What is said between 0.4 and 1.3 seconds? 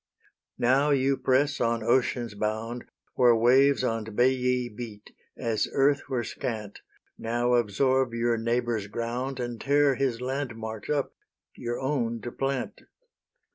Now you